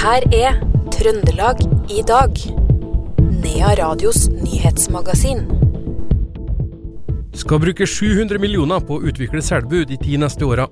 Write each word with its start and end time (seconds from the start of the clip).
her 0.00 0.24
er 0.32 0.54
Trøndelag 0.94 1.58
i 1.92 2.00
dag. 2.08 2.32
Nea 3.42 3.74
Radios 3.76 4.28
nyhetsmagasin. 4.32 5.42
Skal 7.36 7.60
bruke 7.60 7.86
700 7.86 8.40
millioner 8.40 8.80
på 8.80 8.96
å 8.96 9.02
utvikle 9.10 9.42
Selbu 9.44 9.84
de 9.90 9.98
ti 10.00 10.16
neste 10.16 10.48
åra. 10.48 10.66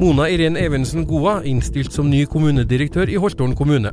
Mona 0.00 0.30
Irén 0.32 0.56
Evensen 0.56 1.04
Goa 1.04 1.42
innstilt 1.44 1.92
som 1.92 2.08
ny 2.08 2.24
kommunedirektør 2.24 3.12
i 3.12 3.20
Holtålen 3.20 3.52
kommune. 3.56 3.92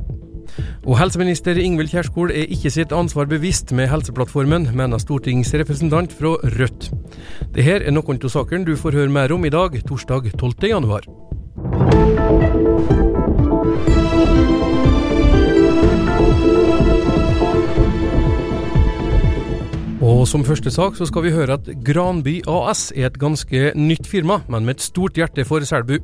Og 0.86 0.96
helseminister 0.96 1.60
Ingvild 1.60 1.92
Kjerskol 1.92 2.32
er 2.32 2.48
ikke 2.48 2.72
sitt 2.72 2.96
ansvar 2.96 3.28
bevisst 3.28 3.76
med 3.76 3.90
Helseplattformen, 3.92 4.70
mener 4.72 4.98
stortingsrepresentant 5.04 6.16
fra 6.16 6.38
Rødt. 6.56 6.88
Dette 7.52 7.76
er 7.76 7.92
noen 7.92 8.24
av 8.24 8.32
sakene 8.32 8.64
du 8.64 8.72
får 8.80 8.96
høre 9.02 9.12
mer 9.20 9.36
om 9.36 9.44
i 9.44 9.52
dag, 9.52 9.76
torsdag 9.84 10.32
12. 10.32 11.12
Og 20.02 20.24
som 20.26 20.42
første 20.42 20.70
sak 20.70 20.96
så 20.98 21.06
skal 21.06 21.22
vi 21.22 21.30
høre 21.34 21.54
at 21.58 21.68
Granby 21.86 22.40
AS 22.50 22.88
er 22.90 23.08
et 23.08 23.18
ganske 23.22 23.60
nytt 23.78 24.08
firma, 24.10 24.40
men 24.50 24.66
med 24.66 24.76
et 24.76 24.82
stort 24.82 25.18
hjerte 25.18 25.44
for 25.46 25.62
Selbu. 25.66 25.96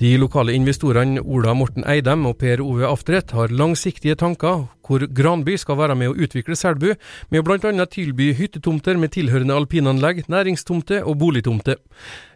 De 0.00 0.10
lokale 0.20 0.52
investorene 0.56 1.20
Ola 1.20 1.54
Morten 1.56 1.84
Eidem 1.88 2.26
og 2.28 2.38
Per 2.40 2.60
Ove 2.64 2.84
Aftret 2.88 3.32
har 3.36 3.52
langsiktige 3.52 4.16
tanker 4.20 4.66
hvor 4.84 5.04
Granby 5.16 5.58
skal 5.60 5.78
være 5.80 5.96
med 5.96 6.12
å 6.12 6.16
utvikle 6.16 6.56
Selbu, 6.56 6.90
med 7.32 7.44
bl.a. 7.44 7.86
tilby 7.88 8.30
hyttetomter 8.36 9.00
med 9.00 9.12
tilhørende 9.16 9.56
alpinanlegg, 9.56 10.26
næringstomter 10.32 11.04
og 11.04 11.16
boligtomter. 11.20 11.80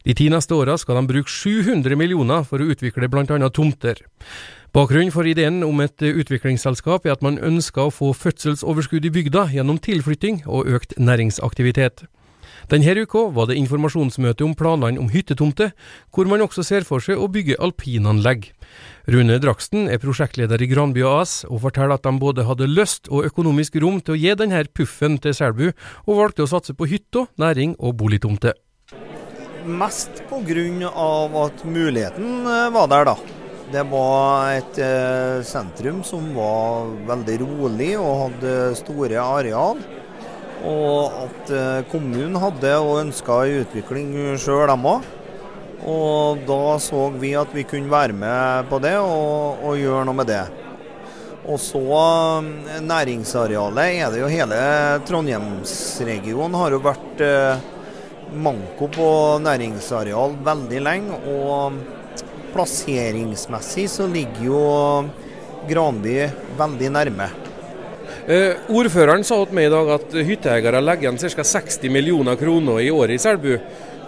De 0.04 0.16
ti 0.16 0.30
neste 0.32 0.56
åra 0.56 0.78
skal 0.80 1.00
de 1.00 1.08
bruke 1.12 1.32
700 1.32 1.96
millioner 1.96 2.44
for 2.48 2.60
å 2.60 2.70
utvikle 2.72 3.08
bl.a. 3.12 3.40
tomter. 3.52 4.04
Bakgrunnen 4.76 5.08
for 5.08 5.24
ideen 5.24 5.62
om 5.64 5.78
et 5.80 6.02
utviklingsselskap 6.04 7.06
er 7.06 7.14
at 7.14 7.22
man 7.24 7.38
ønsker 7.40 7.86
å 7.86 7.92
få 7.94 8.10
fødselsoverskudd 8.12 9.06
i 9.08 9.10
bygda 9.14 9.46
gjennom 9.54 9.78
tilflytting 9.80 10.42
og 10.44 10.68
økt 10.68 10.90
næringsaktivitet. 11.00 12.02
Denne 12.68 12.92
uka 13.00 13.22
var 13.32 13.48
det 13.48 13.56
informasjonsmøte 13.56 14.44
om 14.44 14.52
planene 14.52 15.00
om 15.00 15.08
hyttetomter, 15.08 15.70
hvor 16.12 16.28
man 16.28 16.44
også 16.44 16.60
ser 16.68 16.84
for 16.84 17.00
seg 17.00 17.16
å 17.16 17.30
bygge 17.32 17.56
alpinanlegg. 17.56 18.50
Rune 19.08 19.38
Draksten 19.40 19.88
er 19.88 20.02
prosjektleder 20.02 20.60
i 20.60 20.68
Granby 20.68 21.06
AS, 21.08 21.46
og 21.48 21.62
forteller 21.64 21.96
at 21.96 22.04
de 22.04 22.12
både 22.20 22.44
hadde 22.44 22.68
lyst 22.68 23.08
og 23.08 23.30
økonomisk 23.30 23.80
rom 23.80 24.02
til 24.04 24.12
å 24.12 24.20
gi 24.20 24.36
denne 24.36 24.60
puffen 24.76 25.16
til 25.16 25.32
Selbu, 25.40 25.70
og 26.04 26.20
valgte 26.20 26.44
å 26.44 26.52
satse 26.52 26.76
på 26.76 26.90
hytta, 26.92 27.24
næring 27.40 27.78
og 27.80 27.96
boligtomter. 27.96 28.60
Mest 29.64 30.20
pga. 30.28 30.92
at 31.46 31.64
muligheten 31.64 32.44
eh, 32.44 32.70
var 32.76 32.92
der, 32.92 33.14
da. 33.14 33.45
Det 33.66 33.82
var 33.90 34.52
et 34.54 34.76
eh, 34.78 35.40
sentrum 35.42 36.04
som 36.06 36.28
var 36.36 36.92
veldig 37.08 37.38
rolig 37.42 37.88
og 37.98 38.20
hadde 38.20 38.52
store 38.78 39.18
areal. 39.18 39.80
Og 40.66 41.16
at 41.24 41.50
eh, 41.50 41.80
kommunen 41.90 42.38
hadde 42.38 42.76
og 42.78 43.00
ønska 43.00 43.40
utvikling 43.64 44.12
sjøl, 44.38 44.68
dem 44.70 44.86
òg. 44.86 45.08
Og 45.86 46.46
da 46.46 46.76
så 46.82 47.08
vi 47.18 47.34
at 47.38 47.50
vi 47.54 47.66
kunne 47.66 47.90
være 47.90 48.14
med 48.16 48.70
på 48.70 48.78
det 48.82 48.94
og, 49.02 49.58
og 49.66 49.82
gjøre 49.82 50.06
noe 50.06 50.20
med 50.22 50.30
det. 50.30 50.44
Og 51.46 51.58
så 51.62 51.82
eh, 51.82 52.80
næringsarealet 52.86 53.98
er 53.98 54.14
det 54.14 54.22
jo 54.22 54.30
hele 54.30 54.62
Trondheimsregionen 55.10 56.54
har 56.62 56.74
jo 56.74 56.82
vært 56.86 57.26
eh, 57.26 57.68
manko 58.46 58.90
på 58.94 59.10
næringsareal 59.42 60.38
veldig 60.46 60.86
lenge. 60.86 61.22
og 61.34 61.95
plasseringsmessig 62.56 63.88
så 63.92 64.06
ligger 64.08 64.46
jo 64.48 64.60
Granby 65.68 66.22
veldig 66.56 66.92
nærme. 66.94 67.28
Eh, 68.26 68.56
ordføreren 68.74 69.22
sa 69.26 69.38
til 69.46 69.54
meg 69.54 69.68
i 69.68 69.74
dag 69.74 69.90
at 69.96 70.14
hytteeiere 70.26 70.80
legger 70.82 71.06
igjen 71.06 71.20
ca. 71.20 71.44
60 71.46 71.92
millioner 71.94 72.38
kroner 72.40 72.80
i 72.82 72.88
året 72.90 73.14
i 73.14 73.22
Selbu. 73.22 73.52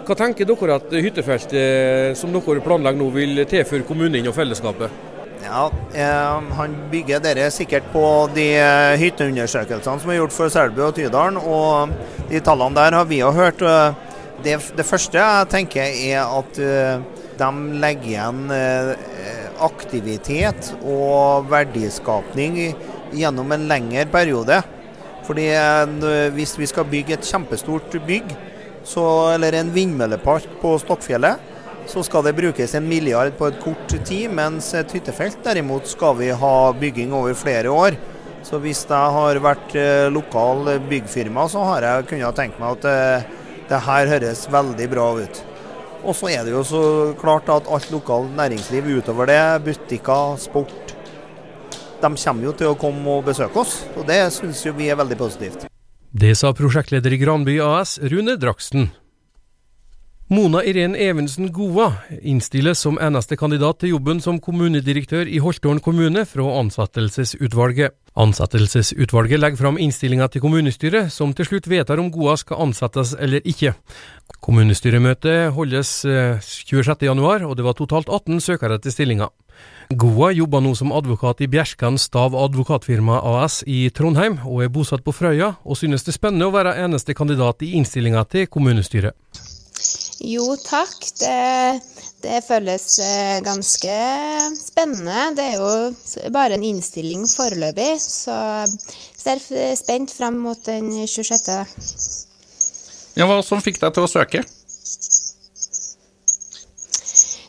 Hva 0.07 0.17
tenker 0.17 0.47
dere 0.49 0.79
at 0.79 0.91
hyttefeltet 0.91 2.17
som 2.17 2.33
dere 2.33 2.63
planlegger 2.65 2.99
nå 2.99 3.07
vil 3.13 3.43
tilføre 3.47 3.87
kommunen 3.87 4.27
og 4.27 4.35
fellesskapet? 4.35 5.05
Ja, 5.45 5.69
eh, 5.93 6.49
Han 6.57 6.75
bygger 6.91 7.21
dere 7.23 7.47
sikkert 7.51 7.87
på 7.93 8.03
de 8.35 8.49
hytteundersøkelsene 8.99 10.01
som 10.01 10.11
er 10.11 10.19
gjort 10.19 10.35
for 10.35 10.51
Selbu 10.51 10.83
og 10.89 10.95
Tydalen. 10.97 11.37
og 11.37 11.93
De 12.29 12.41
tallene 12.41 12.75
der 12.75 12.97
har 12.97 13.05
vi 13.05 13.21
jo 13.21 13.31
hørt. 13.31 13.63
Det, 14.43 14.55
det 14.75 14.85
første 14.87 15.19
jeg 15.19 15.47
tenker 15.51 15.83
er 15.83 16.23
at 16.23 16.59
uh, 16.63 17.18
de 17.39 17.79
legger 17.81 18.11
igjen 18.13 18.51
eh, 18.53 18.91
aktivitet 19.63 20.73
og 20.79 21.49
verdiskapning 21.51 22.59
gjennom 23.15 23.55
en 23.55 23.67
lengre 23.69 24.05
periode. 24.11 24.61
Fordi 25.27 25.49
eh, 25.53 26.31
Hvis 26.35 26.57
vi 26.59 26.69
skal 26.69 26.89
bygge 26.89 27.17
et 27.17 27.27
kjempestort 27.27 27.95
bygg, 28.07 28.35
så, 28.83 29.05
eller 29.35 29.57
en 29.57 29.73
vindmøllepark 29.73 30.59
på 30.61 30.77
Stokkfjellet, 30.81 31.47
så 31.89 32.03
skal 32.05 32.23
det 32.25 32.35
brukes 32.37 32.75
en 32.77 32.85
milliard 32.85 33.33
på 33.37 33.49
et 33.49 33.57
kort 33.61 33.91
tid, 34.05 34.29
mens 34.33 34.69
et 34.77 34.91
hyttefelt 34.93 35.41
derimot 35.45 35.89
skal 35.89 36.15
vi 36.19 36.29
ha 36.29 36.55
bygging 36.77 37.13
over 37.17 37.37
flere 37.37 37.73
år. 37.73 37.97
Så 38.45 38.61
hvis 38.61 38.85
jeg 38.87 39.15
har 39.17 39.41
vært 39.43 39.75
eh, 39.77 40.07
lokal 40.13 40.77
byggfirma, 40.89 41.49
så 41.49 41.65
har 41.73 41.85
jeg 41.87 42.09
kunnet 42.13 42.37
tenke 42.37 42.61
meg 42.61 42.79
at 42.79 43.27
det 43.69 43.83
her 43.85 44.09
høres 44.09 44.47
veldig 44.49 44.89
bra 44.89 45.11
ut. 45.19 45.43
Og 46.03 46.15
så 46.15 46.29
er 46.31 46.45
det 46.47 46.53
jo 46.53 46.63
så 46.63 46.83
klart 47.19 47.49
at 47.51 47.67
alt 47.67 47.89
lokalt 47.91 48.31
næringsliv 48.37 48.87
utover 48.99 49.27
det, 49.27 49.41
butikker, 49.65 50.37
sport, 50.39 50.95
de 51.99 52.11
kommer 52.15 52.47
jo 52.47 52.53
til 52.55 52.71
å 52.71 52.77
komme 52.79 53.17
og 53.17 53.27
besøke 53.27 53.59
oss. 53.59 53.81
Og 53.97 54.07
det 54.07 54.21
syns 54.35 54.63
vi 54.77 54.87
er 54.87 54.99
veldig 54.99 55.17
positivt. 55.19 55.67
Det 56.09 56.31
sa 56.37 56.53
prosjektleder 56.55 57.13
i 57.13 57.19
Granby 57.21 57.59
AS, 57.61 57.99
Rune 58.01 58.37
Draksten. 58.39 58.89
Mona 60.29 60.59
Irén 60.61 60.93
Evensen 60.93 61.47
Goa 61.49 61.87
innstilles 62.21 62.77
som 62.83 62.99
eneste 63.01 63.33
kandidat 63.33 63.79
til 63.81 63.95
jobben 63.95 64.19
som 64.21 64.37
kommunedirektør 64.37 65.25
i 65.25 65.39
Holtålen 65.41 65.81
kommune 65.81 66.21
fra 66.29 66.45
ansettelsesutvalget. 66.59 67.95
Ansettelsesutvalget 68.13 69.41
legger 69.41 69.57
fram 69.57 69.79
innstillinga 69.81 70.27
til 70.29 70.43
kommunestyret, 70.45 71.09
som 71.09 71.33
til 71.33 71.49
slutt 71.49 71.71
vedtar 71.71 71.97
om 71.97 72.11
Goa 72.13 72.37
skal 72.37 72.61
ansettes 72.67 73.15
eller 73.17 73.41
ikke. 73.41 73.73
Kommunestyremøtet 74.37 75.49
holdes 75.57 76.05
26.1, 76.05 77.09
eh, 77.09 77.49
og 77.49 77.57
det 77.57 77.65
var 77.65 77.79
totalt 77.81 78.13
18 78.13 78.37
søkere 78.37 78.77
til 78.77 78.93
stillinga. 78.93 79.33
Goa 79.97 80.29
jobber 80.29 80.61
nå 80.61 80.75
som 80.77 80.93
advokat 80.93 81.41
i 81.41 81.49
Bjerskan 81.49 81.97
Stav 81.97 82.37
Advokatfirma 82.37 83.17
AS 83.33 83.63
i 83.65 83.87
Trondheim, 83.89 84.37
og 84.45 84.61
er 84.61 84.69
bosatt 84.69 85.01
på 85.01 85.09
Frøya, 85.23 85.55
og 85.65 85.81
synes 85.81 86.05
det 86.05 86.13
er 86.13 86.21
spennende 86.21 86.51
å 86.51 86.53
være 86.53 86.77
eneste 86.85 87.17
kandidat 87.17 87.65
i 87.65 87.73
innstillinga 87.81 88.29
til 88.29 88.45
kommunestyret. 88.45 89.17
Jo 90.19 90.45
takk, 90.59 90.97
det, 91.21 91.81
det, 92.23 92.41
føles 92.43 92.85
eh, 93.03 93.39
ganske 93.45 93.95
spennende. 94.59 95.29
Det 95.37 95.45
er 95.45 95.57
jo 95.61 96.31
bare 96.35 96.57
en 96.57 96.65
innstilling 96.67 97.23
foreløpig, 97.29 97.93
så 98.03 98.35
jeg 98.65 99.41
ser 99.41 99.75
spent 99.79 100.13
frem 100.15 100.41
mot 100.43 100.59
den 100.67 100.91
26. 101.07 101.59
Ja, 103.19 103.27
Hva 103.27 103.41
som 103.43 103.63
fikk 103.63 103.79
deg 103.81 103.95
til 103.95 104.07
å 104.07 104.11
søke? 104.11 104.43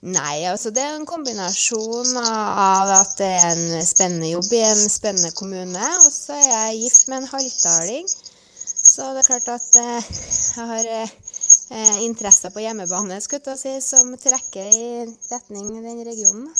Nei, 0.00 0.46
altså 0.48 0.70
det 0.72 0.80
er 0.80 0.94
en 0.96 1.04
kombinasjon 1.04 2.14
av 2.22 2.88
at 2.94 3.10
det 3.18 3.26
er 3.28 3.50
en 3.50 3.84
spennende 3.84 4.30
jobb 4.30 4.48
i 4.56 4.62
en 4.64 4.86
spennende 4.88 5.28
kommune, 5.36 5.90
og 6.00 6.08
så 6.14 6.38
er 6.38 6.46
jeg 6.48 6.78
gift 6.86 7.10
med 7.10 7.20
en 7.20 7.32
halvdaling. 7.34 8.08
Så 8.80 9.10
det 9.12 9.20
er 9.20 9.28
klart 9.28 9.50
at 9.58 9.76
eh, 9.76 10.08
jeg 10.56 10.70
har 10.70 10.88
eh, 10.94 11.12
interesser 12.02 12.50
på 12.50 12.64
hjemmebane 12.64 13.20
si, 13.22 13.76
som 13.84 14.10
trekker 14.18 14.66
i 14.74 15.06
retning 15.30 15.70
den 15.86 16.04
regionen. 16.08 16.50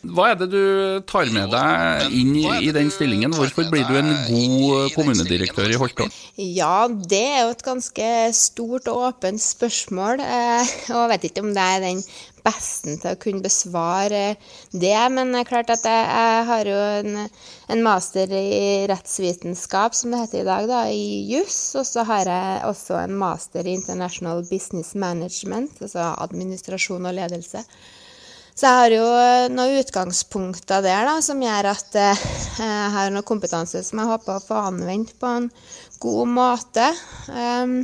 Hva 0.00 0.30
er 0.32 0.36
det 0.40 0.46
du 0.48 0.62
tar 1.04 1.28
med 1.34 1.50
deg 1.52 2.14
inn 2.16 2.30
i, 2.40 2.46
i 2.64 2.70
den 2.72 2.88
stillingen? 2.92 3.34
Hvorfor 3.36 3.66
blir 3.68 3.84
du 3.84 3.98
en 3.98 4.08
god 4.30 4.94
kommunedirektør 4.94 5.68
i 5.68 5.76
Holtålen? 5.76 6.14
Ja, 6.40 6.88
det 6.88 7.20
er 7.20 7.42
jo 7.44 7.52
et 7.52 7.64
ganske 7.66 8.06
stort 8.36 8.88
og 8.88 9.10
åpent 9.10 9.44
spørsmål. 9.44 10.22
Eh, 10.24 10.72
og 10.94 11.02
jeg 11.02 11.10
vet 11.12 11.28
ikke 11.28 11.44
om 11.44 11.52
det 11.56 11.66
er 11.74 11.84
den 11.84 12.00
beste 12.44 12.96
til 13.00 13.12
å 13.12 13.20
kunne 13.20 13.44
besvare 13.44 14.22
det. 14.72 14.96
Men 15.14 15.32
det 15.34 15.42
er 15.42 15.48
klart 15.50 15.72
at 15.74 15.86
jeg, 15.86 16.08
jeg 16.08 16.48
har 16.50 16.70
jo 16.70 16.80
en, 17.00 17.22
en, 17.74 17.84
master 17.84 18.34
i 18.36 18.88
rettsvitenskap, 18.90 19.96
som 19.96 20.14
det 20.14 20.24
heter 20.24 20.42
i 20.42 20.48
dag, 20.50 20.68
da, 20.70 20.82
i 20.90 21.24
juss. 21.30 21.60
Og 21.80 21.86
så 21.88 22.04
har 22.08 22.30
jeg 22.30 22.60
også 22.68 23.00
en 23.04 23.16
master 23.20 23.66
i 23.66 23.76
international 23.78 24.44
business 24.50 24.94
management, 24.94 25.80
altså 25.80 26.12
administrasjon 26.26 27.10
og 27.10 27.18
ledelse. 27.20 27.64
Så 28.60 28.66
jeg 28.66 28.76
har 28.76 28.92
jo 28.92 29.04
noen 29.54 29.78
utgangspunkter 29.80 30.82
der 30.84 31.06
da, 31.08 31.18
som 31.24 31.40
gjør 31.40 31.70
at 31.70 31.94
eh, 31.96 32.24
jeg 32.60 32.92
har 32.94 33.12
noe 33.14 33.26
kompetanse 33.26 33.82
som 33.86 34.02
jeg 34.02 34.10
håper 34.10 34.36
å 34.36 34.44
få 34.44 34.58
anvendt 34.68 35.14
på 35.20 35.28
en 35.28 35.48
god 36.00 36.32
måte. 36.32 36.86
Um, 37.28 37.82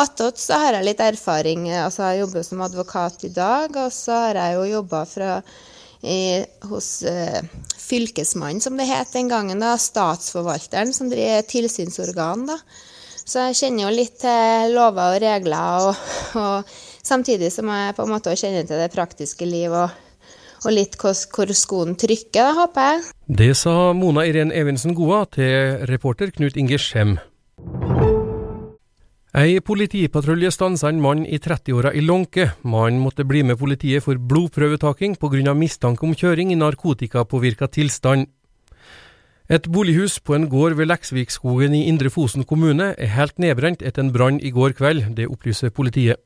Attåt 0.00 0.40
så 0.42 0.58
har 0.58 0.78
jeg 0.78 0.88
litt 0.88 1.02
erfaring. 1.04 1.68
altså 1.70 2.08
Jeg 2.10 2.24
jobber 2.24 2.46
som 2.46 2.64
advokat 2.66 3.26
i 3.28 3.32
dag, 3.34 3.76
og 3.76 3.92
så 3.94 4.16
har 4.28 4.40
jeg 4.40 4.56
jo 4.58 4.64
jobba 4.72 5.04
hos 6.70 6.88
uh, 7.06 7.40
Fylkesmannen, 7.84 8.60
som 8.60 8.76
det 8.76 8.88
het 8.90 9.14
den 9.14 9.30
gangen, 9.30 9.62
da, 9.62 9.76
Statsforvalteren, 9.78 10.92
som 10.92 11.10
driver 11.12 11.46
tilsynsorgan. 11.48 12.46
da. 12.50 12.58
Så 13.24 13.46
jeg 13.48 13.56
kjenner 13.56 13.86
jo 13.86 13.94
litt 13.94 14.18
til 14.20 14.74
lover 14.76 15.14
og 15.14 15.22
regler, 15.22 15.86
og, 15.88 16.08
og, 16.40 16.74
samtidig 17.04 17.48
som 17.52 17.70
jeg 17.72 17.94
på 17.96 18.04
en 18.04 18.12
måte 18.12 18.34
kjenner 18.36 18.66
til 18.68 18.82
det 18.82 18.92
praktiske 18.92 19.48
liv 19.48 19.72
og, 19.72 19.94
og 20.64 20.74
litt 20.76 20.96
hvor, 21.00 21.52
skoen 21.52 21.94
trykker, 22.00 22.54
håper 22.58 22.90
jeg. 22.90 23.04
Det 23.28 23.52
sa 23.56 23.92
Mona 23.96 24.24
Irén 24.28 24.52
Evensen 24.52 24.96
Goa 24.96 25.24
til 25.30 25.84
reporter 25.90 26.32
Knut 26.34 26.56
Inge 26.60 26.80
Skjem. 26.80 27.16
Ei 29.34 29.58
politipatrulje 29.58 30.52
stansa 30.54 30.92
en 30.92 31.00
mann 31.02 31.24
i 31.26 31.40
30-åra 31.42 31.90
i 31.98 32.04
Lånke. 32.04 32.52
Mannen 32.62 33.00
måtte 33.02 33.26
bli 33.26 33.42
med 33.42 33.58
politiet 33.58 34.04
for 34.04 34.14
blodprøvetaking 34.14 35.16
pga. 35.18 35.54
mistanke 35.54 36.06
om 36.06 36.14
kjøring 36.14 36.52
i 36.52 36.60
narkotikapåvirka 36.60 37.66
tilstand. 37.66 38.28
Et 39.50 39.66
bolighus 39.68 40.20
på 40.20 40.34
en 40.34 40.46
gård 40.48 40.72
ved 40.78 40.86
Leksvikskogen 40.86 41.74
i 41.74 41.82
Indre 41.88 42.08
Fosen 42.08 42.44
kommune 42.44 42.94
er 42.96 43.10
helt 43.12 43.38
nedbrent 43.38 43.82
etter 43.82 44.00
en 44.00 44.12
brann 44.12 44.38
i 44.40 44.48
går 44.50 44.72
kveld, 44.72 45.16
det 45.16 45.26
opplyser 45.28 45.68
politiet. 45.68 46.16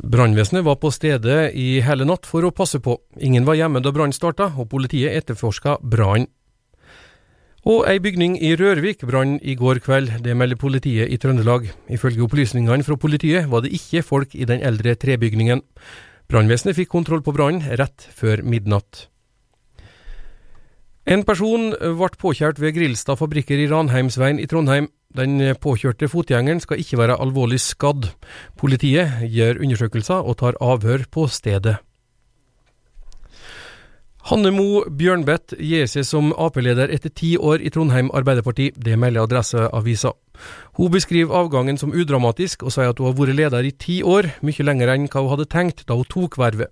Brannvesenet 0.00 0.64
var 0.64 0.78
på 0.80 0.88
stedet 0.94 1.52
i 1.52 1.80
hele 1.84 2.06
natt 2.08 2.24
for 2.28 2.46
å 2.46 2.52
passe 2.56 2.80
på. 2.80 2.96
Ingen 3.20 3.44
var 3.44 3.58
hjemme 3.58 3.82
da 3.84 3.92
brannen 3.92 4.16
starta, 4.16 4.48
og 4.56 4.70
politiet 4.72 5.12
etterforska 5.18 5.76
brannen. 5.84 6.30
Og 7.68 7.84
ei 7.84 7.98
bygning 8.00 8.38
i 8.40 8.54
Rørvik 8.56 9.02
brann 9.04 9.34
i 9.44 9.52
går 9.52 9.82
kveld, 9.84 10.14
det 10.24 10.32
melder 10.32 10.56
politiet 10.56 11.12
i 11.12 11.18
Trøndelag. 11.20 11.66
Ifølge 11.92 12.24
opplysningene 12.24 12.86
fra 12.86 12.96
politiet 12.96 13.50
var 13.52 13.60
det 13.60 13.74
ikke 13.76 14.00
folk 14.00 14.32
i 14.32 14.48
den 14.48 14.64
eldre 14.64 14.94
trebygningen. 14.96 15.60
Brannvesenet 16.32 16.78
fikk 16.78 16.88
kontroll 16.88 17.20
på 17.20 17.34
brannen 17.36 17.76
rett 17.76 18.06
før 18.16 18.40
midnatt. 18.40 19.10
En 21.04 21.26
person 21.28 21.74
ble 21.76 22.10
påkjært 22.16 22.62
ved 22.62 22.78
Grilstad 22.78 23.20
fabrikker 23.20 23.60
i 23.60 23.68
Ranheimsveien 23.68 24.40
i 24.40 24.48
Trondheim. 24.48 24.88
Den 25.16 25.40
påkjørte 25.58 26.06
fotgjengeren 26.10 26.62
skal 26.62 26.78
ikke 26.82 26.98
være 27.00 27.18
alvorlig 27.18 27.58
skadd. 27.62 28.12
Politiet 28.60 29.24
gjør 29.26 29.58
undersøkelser 29.64 30.22
og 30.22 30.38
tar 30.42 30.58
avhør 30.62 31.08
på 31.10 31.26
stedet. 31.26 31.80
Hanne 34.28 34.50
Mo 34.52 34.84
Bjørnbett 34.84 35.54
gir 35.56 35.88
seg 35.88 36.04
som 36.04 36.28
Ap-leder 36.36 36.92
etter 36.92 37.10
ti 37.10 37.32
år 37.40 37.62
i 37.64 37.70
Trondheim 37.72 38.10
Arbeiderparti. 38.14 38.68
Det 38.76 38.98
melder 39.00 39.24
Adresseavisa. 39.24 40.12
Hun 40.76 40.92
beskriver 40.92 41.34
avgangen 41.40 41.80
som 41.80 41.94
udramatisk, 41.96 42.62
og 42.62 42.74
sier 42.74 42.92
at 42.92 43.00
hun 43.00 43.08
har 43.08 43.16
vært 43.16 43.38
leder 43.38 43.66
i 43.66 43.72
ti 43.72 44.02
år, 44.04 44.28
mye 44.44 44.66
lenger 44.66 44.92
enn 44.92 45.08
hva 45.08 45.24
hun 45.24 45.32
hadde 45.32 45.48
tenkt 45.50 45.86
da 45.88 45.96
hun 45.96 46.06
tok 46.12 46.38
vervet. 46.38 46.70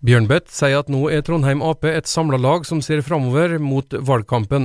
Bjørnbeth 0.00 0.48
sier 0.48 0.78
at 0.80 0.88
nå 0.88 1.02
er 1.12 1.20
Trondheim 1.20 1.60
Ap 1.60 1.84
et 1.84 2.08
samla 2.08 2.38
lag 2.40 2.64
som 2.64 2.78
ser 2.80 3.02
framover 3.04 3.58
mot 3.60 3.92
valgkampen. 3.92 4.64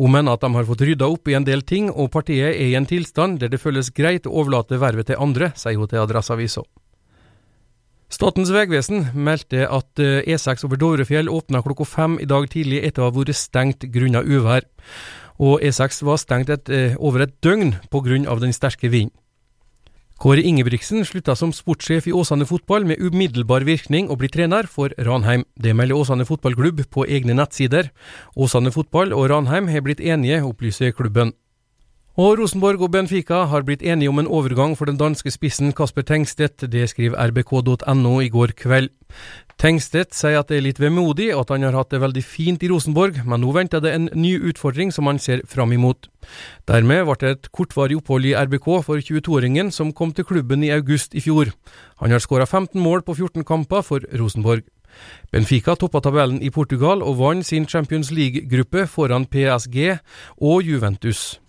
Hun 0.00 0.10
mener 0.10 0.34
at 0.34 0.42
de 0.42 0.50
har 0.50 0.66
fått 0.66 0.82
rydda 0.82 1.06
opp 1.06 1.30
i 1.30 1.36
en 1.38 1.46
del 1.46 1.62
ting, 1.62 1.92
og 1.92 2.10
partiet 2.16 2.56
er 2.56 2.72
i 2.72 2.74
en 2.74 2.88
tilstand 2.90 3.38
der 3.38 3.52
det 3.52 3.62
føles 3.62 3.92
greit 3.94 4.26
å 4.26 4.34
overlate 4.34 4.80
vervet 4.82 5.12
til 5.12 5.22
andre, 5.22 5.52
sier 5.54 5.78
hun 5.78 5.90
til 5.90 6.02
Adresseavisa. 6.02 6.66
Statens 8.10 8.50
vegvesen 8.54 9.12
meldte 9.14 9.62
at 9.70 10.02
E6 10.02 10.66
over 10.66 10.78
Dovrefjell 10.82 11.30
åpna 11.30 11.62
klokka 11.62 11.86
fem 11.86 12.18
i 12.22 12.26
dag 12.30 12.50
tidlig 12.50 12.82
etter 12.82 13.02
å 13.02 13.08
ha 13.08 13.14
vært 13.14 13.38
stengt 13.38 13.86
grunnet 13.94 14.26
uvær. 14.26 14.66
Og 15.38 15.62
E6 15.62 16.02
var 16.06 16.18
stengt 16.18 16.50
et, 16.50 16.70
over 16.98 17.24
et 17.24 17.38
døgn 17.42 17.76
av 18.26 18.42
den 18.42 18.54
sterke 18.54 18.90
vinden. 18.90 19.14
Kåre 20.22 20.44
Ingebrigtsen 20.46 21.02
slutta 21.04 21.34
som 21.34 21.50
sportssjef 21.52 22.06
i 22.06 22.12
Åsane 22.14 22.46
fotball 22.46 22.86
med 22.86 23.00
umiddelbar 23.02 23.66
virkning 23.66 24.06
og 24.08 24.20
blir 24.20 24.30
trener 24.30 24.68
for 24.70 24.94
Ranheim. 24.94 25.42
Det 25.58 25.74
melder 25.74 25.98
Åsane 25.98 26.26
fotballklubb 26.28 26.84
på 26.94 27.06
egne 27.10 27.34
nettsider. 27.34 27.90
Åsane 28.38 28.70
fotball 28.70 29.12
og 29.12 29.26
Ranheim 29.32 29.66
har 29.68 29.82
blitt 29.82 30.00
enige, 30.00 30.38
opplyser 30.46 30.94
klubben. 30.94 31.34
Og 32.14 32.36
Rosenborg 32.38 32.78
og 32.78 32.92
Benfica 32.94 33.40
har 33.50 33.64
blitt 33.66 33.80
enige 33.82 34.06
om 34.08 34.20
en 34.22 34.28
overgang 34.30 34.76
for 34.78 34.86
den 34.86 35.00
danske 35.00 35.32
spissen 35.34 35.72
Kasper 35.74 36.04
Tengstedt, 36.06 36.62
det 36.70 36.84
skriver 36.92 37.18
rbk.no 37.18 38.12
i 38.22 38.28
går 38.30 38.52
kveld. 38.54 38.92
Tengstedt 39.58 40.14
sier 40.14 40.38
at 40.38 40.52
det 40.52 40.60
er 40.60 40.64
litt 40.68 40.78
vemodig 40.78 41.32
at 41.34 41.50
han 41.50 41.66
har 41.66 41.74
hatt 41.74 41.90
det 41.90 41.98
veldig 42.04 42.22
fint 42.22 42.62
i 42.62 42.70
Rosenborg, 42.70 43.18
men 43.26 43.42
nå 43.42 43.50
venter 43.58 43.82
det 43.82 43.96
en 43.96 44.08
ny 44.14 44.36
utfordring 44.38 44.94
som 44.94 45.10
han 45.10 45.18
ser 45.18 45.42
fram 45.50 45.74
imot. 45.74 46.06
Dermed 46.70 47.02
ble 47.10 47.18
det 47.18 47.34
et 47.34 47.50
kortvarig 47.50 47.98
opphold 47.98 48.30
i 48.30 48.38
RBK 48.38 48.70
for 48.86 49.02
22-åringen 49.02 49.74
som 49.74 49.90
kom 49.90 50.14
til 50.14 50.30
klubben 50.30 50.62
i 50.62 50.70
august 50.70 51.18
i 51.18 51.26
fjor. 51.26 51.50
Han 51.98 52.14
har 52.14 52.22
skåra 52.22 52.46
15 52.46 52.78
mål 52.78 53.02
på 53.02 53.18
14 53.18 53.42
kamper 53.42 53.82
for 53.82 54.06
Rosenborg. 54.14 54.62
Benfica 55.34 55.74
toppa 55.74 55.98
tabellen 55.98 56.38
i 56.46 56.54
Portugal 56.54 57.02
og 57.02 57.18
vant 57.18 57.42
sin 57.42 57.66
Champions 57.66 58.14
League-gruppe 58.14 58.86
foran 58.86 59.26
PSG 59.26 59.96
og 60.38 60.62
Juventus. 60.62 61.40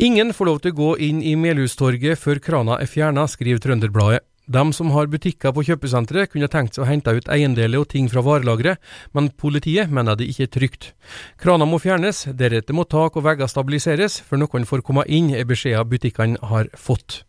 Ingen 0.00 0.30
får 0.32 0.46
lov 0.48 0.58
til 0.64 0.72
å 0.72 0.76
gå 0.78 0.90
inn 1.04 1.18
i 1.20 1.34
Melhustorget 1.36 2.16
før 2.16 2.38
krana 2.40 2.78
er 2.80 2.88
fjerna, 2.88 3.26
skriver 3.28 3.60
Trønderbladet. 3.60 4.22
De 4.48 4.62
som 4.72 4.88
har 4.94 5.10
butikker 5.12 5.52
på 5.52 5.66
kjøpesenteret 5.68 6.32
kunne 6.32 6.48
tenkt 6.48 6.78
seg 6.78 6.86
å 6.86 6.88
hente 6.88 7.12
ut 7.12 7.28
eiendeler 7.28 7.82
og 7.82 7.90
ting 7.92 8.08
fra 8.08 8.22
varelageret, 8.24 8.80
men 9.12 9.28
politiet 9.28 9.92
mener 9.92 10.16
det 10.16 10.30
ikke 10.32 10.46
er 10.46 10.52
trygt. 10.56 10.88
Krana 11.36 11.68
må 11.68 11.82
fjernes, 11.84 12.22
deretter 12.32 12.72
må 12.72 12.88
tak 12.88 13.20
og 13.20 13.28
vegger 13.28 13.52
stabiliseres 13.52 14.16
før 14.24 14.40
noen 14.46 14.64
får 14.72 14.86
komme 14.88 15.04
inn, 15.04 15.34
er 15.36 15.44
beskjeden 15.44 15.92
butikkene 15.92 16.40
har 16.48 16.72
fått. 16.72 17.26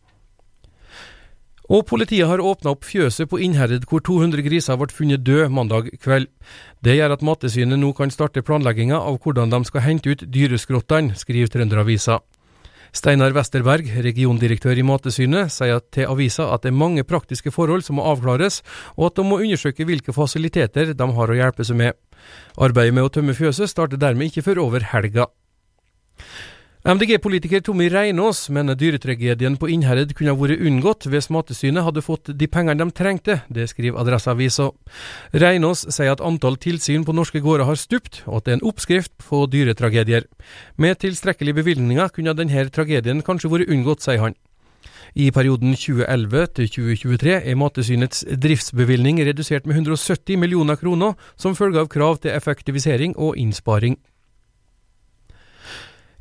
Og 1.67 1.83
politiet 1.91 2.31
har 2.31 2.39
åpna 2.39 2.71
opp 2.71 2.87
fjøset 2.87 3.27
på 3.27 3.43
Innherred 3.43 3.83
hvor 3.83 3.99
200 3.99 4.47
griser 4.47 4.79
ble 4.79 4.95
funnet 4.95 5.27
døde 5.27 5.51
mandag 5.51 5.91
kveld. 5.99 6.31
Det 6.79 6.95
gjør 6.95 7.19
at 7.19 7.27
Mattilsynet 7.27 7.83
nå 7.83 7.91
kan 7.99 8.15
starte 8.15 8.47
planlegginga 8.47 8.95
av 8.95 9.19
hvordan 9.19 9.51
de 9.51 9.65
skal 9.67 9.89
hente 9.91 10.15
ut 10.15 10.23
dyreskrottene, 10.23 11.19
skriver 11.19 11.51
Trønderavisa. 11.51 12.23
Steinar 12.91 13.31
Westerberg, 13.31 13.87
regiondirektør 14.03 14.75
i 14.75 14.83
Mattilsynet, 14.83 15.53
sier 15.53 15.79
til 15.95 16.09
avisa 16.11 16.49
at 16.51 16.65
det 16.65 16.73
er 16.73 16.79
mange 16.81 17.05
praktiske 17.07 17.53
forhold 17.55 17.85
som 17.87 17.97
må 17.99 18.07
avklares, 18.11 18.59
og 18.97 19.07
at 19.07 19.19
de 19.19 19.27
må 19.27 19.39
undersøke 19.39 19.87
hvilke 19.87 20.11
fasiliteter 20.15 20.91
de 20.91 21.07
har 21.15 21.31
å 21.31 21.37
hjelpe 21.37 21.63
seg 21.67 21.79
med. 21.79 21.95
Arbeidet 22.59 22.97
med 22.97 23.07
å 23.07 23.13
tømme 23.13 23.35
fjøset 23.37 23.71
starter 23.71 24.01
dermed 24.01 24.27
ikke 24.27 24.43
før 24.49 24.65
over 24.67 24.83
helga. 24.91 25.29
MDG-politiker 26.81 27.61
Tommy 27.61 27.89
Reinås 27.93 28.49
mener 28.49 28.73
dyretragedien 28.73 29.53
på 29.61 29.67
Innherred 29.69 30.15
kunne 30.17 30.33
ha 30.33 30.39
vært 30.39 30.63
unngått 30.65 31.05
hvis 31.13 31.27
Mattilsynet 31.29 31.85
hadde 31.85 32.01
fått 32.01 32.31
de 32.33 32.47
pengene 32.49 32.81
de 32.81 32.95
trengte, 32.97 33.35
det 33.53 33.67
skriver 33.69 34.01
Adresseavisa. 34.01 34.71
Reinås 35.29 35.85
sier 35.93 36.15
at 36.15 36.25
antall 36.25 36.57
tilsyn 36.57 37.05
på 37.05 37.13
norske 37.13 37.37
gårder 37.45 37.69
har 37.69 37.77
stupt, 37.77 38.23
og 38.25 38.39
at 38.39 38.47
det 38.47 38.55
er 38.55 38.57
en 38.57 38.65
oppskrift 38.73 39.13
på 39.21 39.43
dyretragedier. 39.53 40.25
Med 40.81 40.97
tilstrekkelige 41.05 41.61
bevilgninger 41.61 42.09
kunne 42.17 42.33
denne 42.33 42.65
tragedien 42.73 43.21
kanskje 43.21 43.53
vært 43.53 43.69
unngått, 43.69 44.01
sier 44.01 44.25
han. 44.25 44.39
I 45.13 45.29
perioden 45.29 45.77
2011 45.77 46.53
til 46.57 46.75
2023 46.81 47.41
er 47.45 47.61
Mattilsynets 47.61 48.25
driftsbevilgning 48.41 49.21
redusert 49.21 49.69
med 49.69 49.83
170 49.83 50.33
millioner 50.33 50.81
kroner 50.81 51.13
som 51.37 51.53
følge 51.53 51.85
av 51.85 51.93
krav 51.93 52.23
til 52.23 52.33
effektivisering 52.33 53.13
og 53.21 53.37
innsparing. 53.37 54.01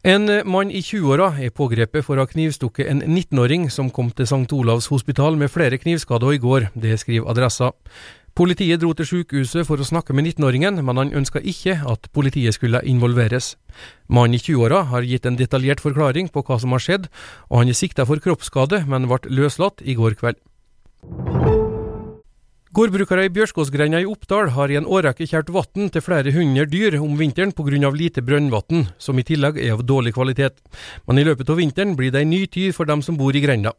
En 0.00 0.24
mann 0.48 0.70
i 0.72 0.80
20-åra 0.80 1.34
er 1.44 1.50
pågrepet 1.52 2.06
for 2.06 2.16
å 2.16 2.24
ha 2.24 2.28
knivstukket 2.30 2.88
en 2.88 3.02
19-åring 3.04 3.66
som 3.68 3.90
kom 3.92 4.08
til 4.16 4.24
St. 4.24 4.46
Olavs 4.56 4.88
hospital 4.88 5.36
med 5.36 5.52
flere 5.52 5.76
knivskader 5.76 6.32
i 6.32 6.40
går, 6.40 6.70
det 6.72 6.96
skriver 7.02 7.28
Adressa. 7.28 7.68
Politiet 8.32 8.80
dro 8.80 8.94
til 8.96 9.04
sykehuset 9.04 9.68
for 9.68 9.76
å 9.76 9.84
snakke 9.84 10.16
med 10.16 10.24
19-åringen, 10.24 10.80
men 10.80 10.96
han 10.96 11.12
ønska 11.20 11.42
ikke 11.44 11.82
at 11.84 12.08
politiet 12.16 12.56
skulle 12.56 12.80
involveres. 12.88 13.58
Mannen 14.08 14.38
i 14.38 14.40
20-åra 14.40 14.86
har 14.88 15.04
gitt 15.04 15.28
en 15.28 15.36
detaljert 15.36 15.84
forklaring 15.84 16.32
på 16.32 16.46
hva 16.48 16.56
som 16.62 16.72
har 16.72 16.80
skjedd, 16.80 17.10
og 17.50 17.60
han 17.60 17.68
er 17.68 17.76
sikta 17.76 18.08
for 18.08 18.24
kroppsskade, 18.24 18.86
men 18.88 19.04
ble 19.10 19.20
løslatt 19.28 19.84
i 19.84 19.98
går 20.00 20.16
kveld. 20.16 20.40
Gårdbrukere 22.70 23.24
i 23.26 23.30
Bjørskåsgrenda 23.34 23.98
i 23.98 24.04
Oppdal 24.06 24.52
har 24.54 24.70
i 24.70 24.76
en 24.78 24.84
årrekke 24.86 25.26
kjært 25.26 25.48
vann 25.50 25.88
til 25.90 26.04
flere 26.06 26.30
hundre 26.30 26.68
dyr 26.70 26.94
om 27.00 27.16
vinteren 27.18 27.50
pga. 27.50 27.90
lite 27.90 28.22
brønnvann, 28.22 28.84
som 28.96 29.18
i 29.18 29.24
tillegg 29.26 29.58
er 29.58 29.72
av 29.72 29.82
dårlig 29.82 30.12
kvalitet. 30.14 30.54
Men 31.08 31.18
i 31.18 31.24
løpet 31.24 31.50
av 31.50 31.56
vinteren 31.58 31.96
blir 31.96 32.12
det 32.12 32.20
en 32.22 32.30
ny 32.30 32.46
tid 32.46 32.72
for 32.72 32.84
dem 32.86 33.02
som 33.02 33.16
bor 33.16 33.34
i 33.34 33.40
grenda. 33.42 33.72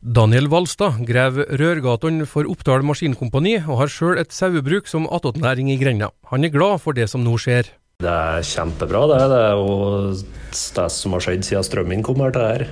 Daniel 0.00 0.48
Valstad 0.48 1.04
graver 1.04 1.44
rørgatene 1.60 2.24
for 2.24 2.48
Oppdal 2.48 2.80
Maskinkompani, 2.88 3.58
og 3.68 3.82
har 3.82 3.92
sjøl 3.92 4.16
et 4.16 4.32
sauebruk 4.32 4.88
som 4.88 5.04
attåtnæring 5.04 5.68
i 5.68 5.76
grenda. 5.76 6.08
Han 6.32 6.42
er 6.42 6.48
glad 6.48 6.80
for 6.80 6.96
det 6.96 7.10
som 7.10 7.20
nå 7.20 7.36
skjer. 7.36 7.68
Det 8.00 8.08
er 8.08 8.40
kjempebra, 8.40 9.04
det. 9.12 9.20
Det 9.28 9.44
er 9.44 9.60
jo 9.60 10.16
det 10.16 10.90
som 10.96 11.12
har 11.12 11.20
skjedd 11.20 11.44
siden 11.44 11.68
strømmen 11.68 12.02
kom 12.02 12.24
her 12.24 12.32
til 12.32 12.48
her. 12.48 12.68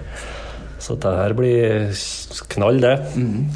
Så 0.83 0.97
det 1.01 1.13
her 1.17 1.33
blir 1.37 1.93
knall, 2.53 2.81
det. 2.83 2.95
Mm. 3.17 3.47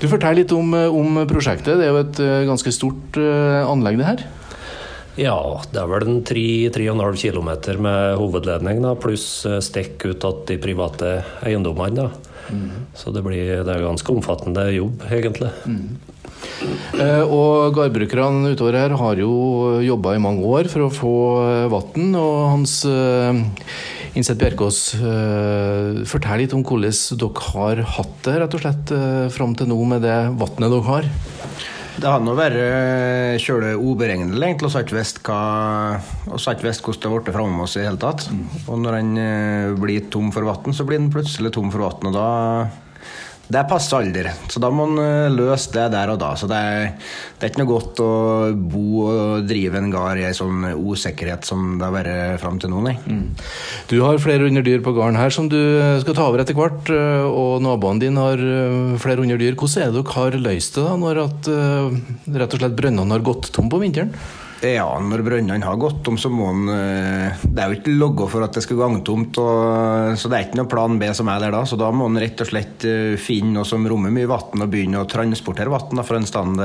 Du 0.00 0.08
Fortell 0.10 0.42
litt 0.42 0.52
om, 0.54 0.74
om, 0.74 1.22
prosjektet. 1.28 1.78
Det 1.78 1.86
er 1.86 1.94
jo 1.94 2.02
et 2.02 2.20
uh, 2.20 2.42
ganske 2.50 2.72
stort 2.74 3.20
uh, 3.20 3.64
anlegg, 3.66 4.00
det 4.00 4.10
her? 4.10 4.24
Ja, 5.16 5.38
det 5.72 5.80
er 5.80 5.88
vel 5.88 6.04
en 6.04 6.20
3-3,5 6.28 7.16
km 7.22 7.50
med 7.80 8.18
hovedledning, 8.20 8.82
da, 8.84 8.92
pluss 9.00 9.46
uh, 9.48 9.58
stikk 9.64 10.04
ut 10.04 10.20
til 10.20 10.42
de 10.52 10.58
private 10.60 11.14
eiendommene. 11.46 12.10
Mm. 12.52 12.68
Så 12.94 13.10
det, 13.14 13.24
blir, 13.26 13.64
det 13.64 13.72
er 13.72 13.86
ganske 13.86 14.12
omfattende 14.12 14.68
jobb, 14.76 15.08
egentlig. 15.08 15.50
Mm. 15.64 15.96
Eh, 17.00 17.22
og 17.24 17.74
gårdbrukerne 17.76 18.52
utover 18.54 18.76
her 18.78 18.94
har 19.00 19.18
jo 19.20 19.80
jobba 19.84 20.14
i 20.14 20.22
mange 20.22 20.44
år 20.46 20.68
for 20.70 20.86
å 20.86 20.92
få 20.92 21.14
vann, 21.72 22.12
og 22.20 22.36
Hans 22.52 22.78
Innsett 24.16 24.38
Bjerkås, 24.40 24.94
uh, 24.96 26.02
fortell 26.08 26.40
litt 26.40 26.54
om 26.56 26.62
hvordan 26.64 26.94
dere 27.20 27.42
har 27.52 27.82
hatt 27.98 28.14
det 28.24 28.36
rett 28.40 28.54
og 28.56 28.62
slett 28.62 28.92
uh, 28.96 29.26
fram 29.32 29.52
til 29.58 29.68
nå 29.68 29.76
med 29.90 30.06
det 30.06 30.16
vannet 30.40 30.72
dere 30.72 30.86
har. 30.86 31.08
Det 31.96 32.08
hadde 32.08 32.26
nå 32.28 32.32
vært 32.36 33.40
kjølig 33.40 33.70
uberegnelig, 33.80 34.40
egentlig, 34.42 34.68
så 34.68 34.80
har 34.80 34.86
ikke 34.86 34.98
visst 34.98 35.22
hvordan 35.24 36.98
det 37.00 37.08
har 37.08 37.22
blitt 37.22 37.36
framme 37.36 37.62
oss 37.64 37.76
i 37.76 37.80
det 37.80 37.86
hele 37.86 38.00
tatt. 38.02 38.26
Mm. 38.28 38.42
Og 38.66 38.82
når 38.82 38.98
en 38.98 39.14
blir 39.80 40.10
tom 40.12 40.28
for 40.32 40.44
vann, 40.44 40.76
så 40.76 40.84
blir 40.84 41.00
en 41.00 41.08
plutselig 41.12 41.54
tom 41.56 41.72
for 41.72 41.86
vann, 41.86 42.10
og 42.10 42.16
da 42.16 42.26
det 43.46 43.60
er 43.60 43.68
passe 43.70 43.94
alder, 43.94 44.26
så 44.50 44.58
da 44.62 44.70
må 44.74 44.88
man 44.88 44.98
eh, 45.02 45.30
løse 45.30 45.70
det 45.74 45.86
der 45.94 46.10
og 46.10 46.18
da. 46.18 46.32
Så 46.38 46.48
det 46.50 46.56
er, 46.58 46.88
det 47.36 47.46
er 47.46 47.52
ikke 47.52 47.62
noe 47.62 47.70
godt 47.70 48.00
å 48.02 48.08
bo 48.58 49.04
og 49.04 49.46
drive 49.46 49.78
en 49.78 49.92
gard 49.92 50.18
i 50.18 50.24
en 50.26 50.34
sånn 50.34 50.64
usikkerhet 50.74 51.46
som 51.46 51.76
det 51.78 51.86
har 51.86 51.94
vært 51.94 52.40
fram 52.42 52.58
til 52.62 52.72
nå, 52.72 52.82
nei. 52.88 52.96
Mm. 53.06 53.28
Du 53.92 54.00
har 54.02 54.18
flere 54.22 54.48
hundre 54.48 54.64
dyr 54.66 54.82
på 54.82 54.96
gården 54.96 55.20
her 55.20 55.34
som 55.34 55.50
du 55.52 55.58
eh, 55.58 56.00
skal 56.02 56.18
ta 56.18 56.26
over 56.26 56.42
etter 56.42 56.58
hvert, 56.58 56.90
eh, 56.90 57.26
og 57.26 57.62
naboene 57.62 58.02
dine 58.02 58.26
har 58.26 58.42
flere 59.02 59.22
hundre 59.22 59.38
dyr. 59.38 59.54
Hvordan 59.54 59.84
er 59.84 59.94
det 59.94 60.02
dere 60.02 60.16
har 60.16 60.40
løst 60.48 60.80
det 60.80 60.88
da, 60.88 60.96
når 60.98 61.22
at, 61.28 61.52
rett 62.42 62.58
og 62.58 62.60
slett 62.60 62.76
brønnene 62.78 63.14
har 63.14 63.24
gått 63.30 63.52
tom 63.54 63.70
på 63.70 63.80
vinteren? 63.82 64.10
Ja, 64.64 64.86
når 65.02 65.20
brønnene 65.26 65.66
har 65.66 65.76
gått 65.76 65.98
tom, 66.06 66.16
så 66.16 66.30
må 66.32 66.46
en 66.48 66.70
eh, 66.72 67.42
Det 67.44 67.60
er 67.60 67.68
jo 67.68 67.76
ikke 67.76 67.96
logga 67.98 68.28
for 68.32 68.46
at 68.46 68.56
det 68.56 68.62
skal 68.64 68.80
gangtomt, 68.80 69.36
og, 69.42 70.16
så 70.16 70.30
det 70.32 70.38
er 70.38 70.46
ikke 70.46 70.60
noe 70.62 70.70
plan 70.72 70.96
B 71.00 71.10
som 71.16 71.28
er 71.32 71.44
der 71.44 71.52
da. 71.52 71.60
Så 71.68 71.76
da 71.80 71.90
må 71.92 72.08
en 72.08 72.20
rett 72.22 72.40
og 72.40 72.48
slett 72.48 72.86
eh, 72.88 73.18
finne 73.20 73.58
noe 73.58 73.68
som 73.68 73.84
rommer 73.86 74.14
mye 74.14 74.30
vann, 74.30 74.64
og 74.64 74.72
begynne 74.72 75.04
å 75.04 75.10
transportere 75.10 75.72
vann 75.72 76.04
fra 76.06 76.20
en 76.20 76.28
stand 76.28 76.64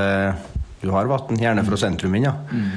du 0.82 0.90
har 0.90 1.10
vann, 1.12 1.38
gjerne 1.38 1.66
fra 1.68 1.78
sentrum 1.78 2.16
inn. 2.18 2.26
Ja. 2.30 2.34
Mm. 2.50 2.72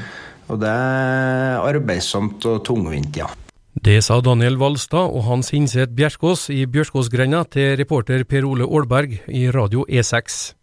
Og 0.52 0.60
det 0.60 0.68
er 0.70 1.62
arbeidsomt 1.64 2.44
og 2.50 2.60
tungvint, 2.66 3.16
ja. 3.16 3.30
Det 3.74 3.96
sa 4.06 4.20
Daniel 4.22 4.58
Valstad 4.60 5.10
og 5.10 5.24
Hans 5.26 5.50
Hinseth 5.54 5.92
Bjerskås 5.96 6.46
i 6.54 6.62
Bjørskåsgrenda 6.70 7.42
til 7.50 7.74
reporter 7.80 8.22
Per 8.28 8.46
Ole 8.46 8.68
Aalberg 8.68 9.16
i 9.26 9.48
Radio 9.52 9.82
E6. 9.88 10.54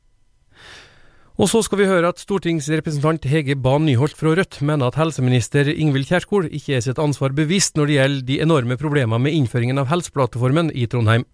Og 1.41 1.50
så 1.50 1.63
skal 1.65 1.79
vi 1.79 1.88
høre 1.89 2.05
at 2.12 2.19
stortingsrepresentant 2.21 3.24
Hege 3.25 3.55
Bae 3.57 3.79
Nyholt 3.81 4.13
fra 4.13 4.36
Rødt 4.38 4.60
mener 4.62 4.91
at 4.91 4.98
helseminister 5.00 5.71
Ingvild 5.71 6.05
Kjerkol 6.05 6.45
ikke 6.53 6.75
er 6.77 6.83
sitt 6.86 7.00
ansvar 7.01 7.33
bevisst 7.33 7.79
når 7.79 7.88
det 7.89 7.95
gjelder 7.95 8.27
de 8.27 8.36
enorme 8.45 8.75
problemene 8.77 9.17
med 9.24 9.33
innføringen 9.33 9.81
av 9.81 9.88
Helseplattformen 9.89 10.69
i 10.77 10.86
Trondheim. 10.91 11.25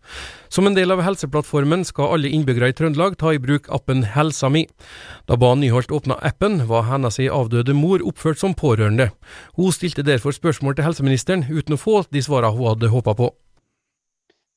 Som 0.47 0.69
en 0.69 0.77
del 0.77 0.95
av 0.95 1.01
Helseplattformen 1.03 1.83
skal 1.89 2.13
alle 2.15 2.31
innbyggere 2.31 2.69
i 2.71 2.77
Trøndelag 2.77 3.17
ta 3.19 3.33
i 3.35 3.41
bruk 3.43 3.67
appen 3.67 4.05
Helsa 4.13 4.47
mi. 4.47 4.63
Da 5.27 5.35
Bae 5.35 5.57
Nyholt 5.59 5.91
åpna 5.91 6.15
appen, 6.23 6.61
var 6.71 6.87
hennes 6.87 7.19
avdøde 7.27 7.75
mor 7.75 7.99
oppført 8.07 8.39
som 8.39 8.55
pårørende. 8.55 9.09
Hun 9.59 9.75
stilte 9.75 10.07
derfor 10.07 10.31
spørsmål 10.31 10.79
til 10.79 10.87
helseministeren, 10.87 11.43
uten 11.51 11.75
å 11.75 11.81
få 11.83 12.05
de 12.07 12.23
svarene 12.23 12.55
hun 12.55 12.71
hadde 12.71 12.93
håpa 12.95 13.17
på. 13.19 13.33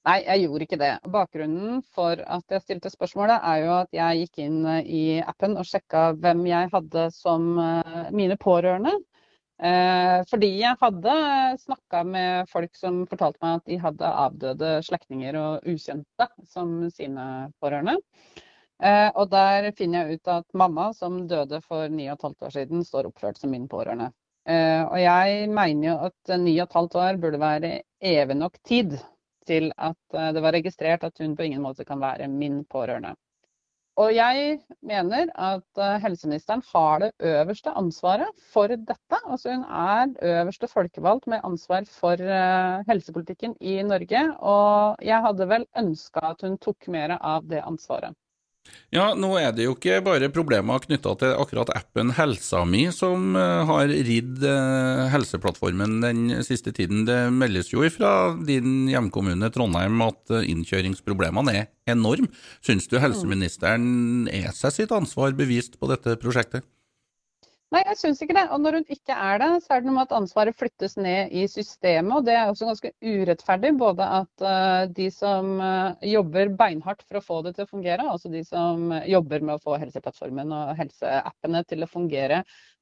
Nei, 0.08 0.22
jeg 0.24 0.46
gjorde 0.46 0.64
ikke 0.64 0.78
det. 0.80 0.90
Bakgrunnen 1.12 1.80
for 1.92 2.20
at 2.24 2.54
jeg 2.54 2.62
stilte 2.64 2.90
spørsmålet, 2.92 3.42
er 3.44 3.58
jo 3.66 3.72
at 3.82 3.90
jeg 3.92 4.22
gikk 4.22 4.38
inn 4.46 4.62
eh, 4.64 4.86
i 4.88 5.02
appen 5.20 5.58
og 5.60 5.68
sjekka 5.68 6.14
hvem 6.16 6.40
jeg 6.48 6.70
hadde 6.72 7.02
som 7.12 7.50
eh, 7.60 8.06
mine 8.16 8.38
pårørende. 8.40 8.94
Eh, 9.60 10.22
fordi 10.30 10.50
jeg 10.62 10.80
hadde 10.80 11.16
snakka 11.66 12.00
med 12.08 12.48
folk 12.48 12.80
som 12.80 13.02
fortalte 13.10 13.44
meg 13.44 13.58
at 13.58 13.68
de 13.68 13.78
hadde 13.82 14.14
avdøde 14.24 14.72
slektninger 14.88 15.36
og 15.36 15.68
ukjente 15.68 16.30
som 16.48 16.72
sine 16.94 17.26
pårørende. 17.60 17.98
Og 18.80 19.26
der 19.28 19.66
finner 19.76 20.08
jeg 20.08 20.16
ut 20.16 20.28
at 20.32 20.46
mamma, 20.56 20.86
som 20.96 21.26
døde 21.28 21.58
for 21.60 21.92
9 21.92 22.06
15 22.14 22.46
år 22.46 22.54
siden, 22.54 22.84
står 22.88 23.10
oppført 23.10 23.36
som 23.36 23.52
min 23.52 23.66
pårørende. 23.68 24.06
Og 24.48 24.96
jeg 24.96 25.50
mener 25.52 25.90
jo 25.90 25.96
at 26.08 26.32
9 26.40 26.54
15 26.64 27.00
år 27.02 27.18
burde 27.20 27.42
være 27.42 27.74
evig 28.00 28.38
nok 28.40 28.56
tid 28.64 28.96
til 29.48 29.72
at 29.78 30.14
eh, 30.14 30.30
det 30.36 30.42
var 30.44 30.56
registrert 30.56 31.04
at 31.08 31.18
hun 31.22 31.36
på 31.36 31.46
ingen 31.48 31.62
måte 31.64 31.86
kan 31.88 32.00
være 32.00 32.28
min 32.28 32.64
pårørende. 32.64 33.14
Og 34.00 34.14
jeg 34.14 34.60
mener 34.86 35.28
at 35.34 35.80
eh, 35.82 35.96
helseministeren 36.00 36.62
har 36.72 37.02
det 37.02 37.10
øverste 37.32 37.72
ansvaret 37.76 38.30
for 38.52 38.70
dette. 38.72 39.18
Altså 39.26 39.52
hun 39.56 39.64
er 39.64 40.14
øverste 40.30 40.68
folkevalgt 40.70 41.26
med 41.26 41.44
ansvar 41.44 41.84
for 41.90 42.22
eh, 42.22 42.84
helsepolitikken 42.88 43.56
i 43.60 43.82
Norge. 43.82 44.22
Og 44.38 44.96
jeg 45.04 45.20
hadde 45.26 45.48
vel 45.52 45.66
ønska 45.82 46.32
at 46.32 46.46
hun 46.46 46.56
tok 46.58 46.88
mer 46.88 47.18
av 47.20 47.48
det 47.50 47.60
ansvaret. 47.66 48.16
Ja, 48.90 49.12
nå 49.14 49.28
er 49.38 49.52
det 49.54 49.68
jo 49.68 49.76
ikke 49.76 50.00
bare 50.02 50.28
problemer 50.34 50.82
knytta 50.82 51.12
til 51.20 51.34
akkurat 51.38 51.70
appen 51.78 52.10
Helsa 52.16 52.64
mi 52.66 52.88
som 52.94 53.36
eh, 53.38 53.62
har 53.68 53.86
ridd 53.86 54.42
eh, 54.42 55.04
Helseplattformen 55.12 56.00
den 56.02 56.24
siste 56.46 56.74
tiden. 56.74 57.04
Det 57.06 57.20
meldes 57.30 57.70
jo 57.70 57.86
fra 57.94 58.34
din 58.34 58.88
hjemkommune 58.90 59.52
Trondheim 59.54 60.02
at 60.08 60.34
eh, 60.34 60.48
innkjøringsproblemene 60.50 61.54
er 61.62 61.70
enorme. 61.90 62.32
Syns 62.66 62.90
du 62.90 62.98
helseministeren 62.98 64.26
er 64.34 64.50
seg 64.58 64.74
sitt 64.74 64.94
ansvar 64.94 65.38
bevist 65.38 65.78
på 65.78 65.90
dette 65.90 66.18
prosjektet? 66.18 66.66
Nei, 67.70 67.84
jeg 67.86 67.98
syns 68.00 68.18
ikke 68.24 68.34
det. 68.34 68.42
Og 68.50 68.58
når 68.64 68.80
hun 68.80 68.88
ikke 68.90 69.14
er 69.14 69.36
det, 69.38 69.48
så 69.62 69.76
er 69.76 69.82
det 69.82 69.86
noe 69.86 69.94
med 70.00 70.08
at 70.08 70.14
ansvaret 70.16 70.56
flyttes 70.58 70.96
ned 70.98 71.30
i 71.38 71.44
systemet. 71.50 72.16
Og 72.16 72.24
det 72.26 72.34
er 72.34 72.48
også 72.50 72.66
ganske 72.66 72.90
urettferdig. 73.06 73.70
Både 73.78 74.08
at 74.16 74.42
uh, 74.42 74.88
de 74.96 75.06
som 75.14 75.52
uh, 75.62 75.92
jobber 76.02 76.50
beinhardt 76.58 77.04
for 77.06 77.20
å 77.20 77.22
få 77.22 77.38
det 77.46 77.52
til 77.54 77.68
å 77.68 77.70
fungere, 77.70 78.08
altså 78.10 78.32
de 78.32 78.42
som 78.48 78.90
jobber 79.06 79.46
med 79.46 79.54
å 79.54 79.62
få 79.62 79.78
Helseplattformen 79.84 80.50
og 80.56 80.72
helseappene 80.80 81.62
til 81.70 81.86
å 81.86 81.90
fungere, 81.92 82.40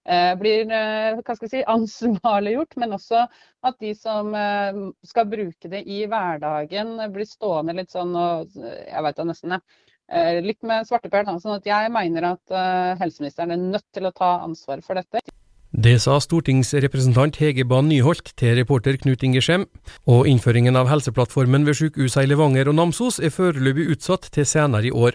uh, 0.09 0.33
blir 0.41 0.65
hva 0.73 1.37
skal 1.37 1.45
jeg 1.45 1.53
si, 1.59 1.63
ansvarliggjort. 1.77 2.79
Men 2.81 2.97
også 2.97 3.27
at 3.69 3.77
de 3.85 3.93
som 3.99 4.33
skal 5.05 5.29
bruke 5.29 5.69
det 5.69 5.85
i 5.85 6.01
hverdagen, 6.09 6.97
blir 7.13 7.29
stående 7.29 7.77
litt 7.77 7.93
sånn 7.93 8.17
og 8.17 8.57
Jeg 8.57 9.05
veit 9.05 9.21
da 9.21 9.29
nesten 9.29 9.59
Eh, 9.59 9.98
litt 10.45 10.63
med 10.65 10.89
svarteper. 10.89 11.27
Sånn 11.39 11.59
at 11.59 11.67
jeg 11.69 11.91
mener 11.93 12.33
at 12.35 12.55
uh, 12.55 12.97
helseministeren 13.01 13.53
er 13.53 13.61
nødt 13.77 13.87
til 13.93 14.09
å 14.09 14.15
ta 14.15 14.39
ansvar 14.47 14.81
for 14.85 14.97
dette. 14.99 15.21
Det 15.69 15.99
sa 16.01 16.17
stortingsrepresentant 16.17 17.37
Hege 17.43 17.67
Bae 17.69 17.85
Nyholt 17.85 18.33
til 18.41 18.57
reporter 18.57 18.97
Knut 18.97 19.23
Inge 19.23 19.43
og 20.09 20.27
innføringen 20.27 20.79
av 20.81 20.89
Helseplattformen 20.89 21.67
ved 21.69 21.77
sykehusene 21.77 22.25
i 22.25 22.31
Levanger 22.33 22.71
og 22.73 22.79
Namsos 22.79 23.21
er 23.21 23.35
foreløpig 23.35 23.91
utsatt 23.93 24.31
til 24.33 24.49
senere 24.49 24.89
i 24.89 24.91
år. 24.91 25.13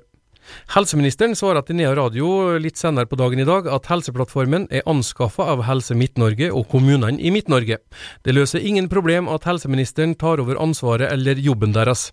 Helseministeren 0.76 1.34
svarer 1.40 1.64
til 1.66 1.80
Nea 1.80 1.96
Radio 1.98 2.60
litt 2.62 2.78
senere 2.78 3.10
på 3.10 3.18
dagen 3.20 3.42
i 3.42 3.48
dag 3.48 3.68
at 3.72 3.90
Helseplattformen 3.90 4.68
er 4.70 4.86
anskaffa 4.90 5.48
av 5.56 5.66
Helse 5.68 5.98
Midt-Norge 5.98 6.52
og 6.54 6.68
kommunene 6.72 7.18
i 7.18 7.32
Midt-Norge. 7.34 7.80
Det 8.24 8.36
løser 8.36 8.62
ingen 8.64 8.92
problem 8.92 9.32
at 9.32 9.48
helseministeren 9.50 10.14
tar 10.20 10.44
over 10.44 10.60
ansvaret 10.62 11.10
eller 11.10 11.42
jobben 11.42 11.74
deres. 11.74 12.12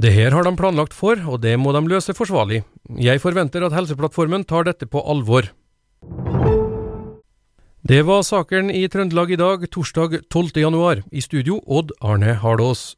Det 0.00 0.12
her 0.14 0.32
har 0.32 0.46
de 0.46 0.56
planlagt 0.56 0.94
for, 0.96 1.18
og 1.28 1.42
det 1.42 1.58
må 1.60 1.74
de 1.76 1.82
løse 1.90 2.14
forsvarlig. 2.16 2.62
Jeg 3.04 3.20
forventer 3.20 3.66
at 3.66 3.74
Helseplattformen 3.76 4.46
tar 4.48 4.64
dette 4.64 4.88
på 4.88 5.02
alvor. 5.04 5.50
Det 7.84 8.00
var 8.08 8.24
saken 8.24 8.70
i 8.72 8.86
Trøndelag 8.88 9.34
i 9.34 9.40
dag, 9.40 9.66
torsdag 9.68 10.22
12. 10.30 10.56
januar. 10.62 11.02
I 11.12 11.20
studio 11.20 11.60
Odd 11.66 11.92
Arne 12.00 12.38
Hardås. 12.40 12.94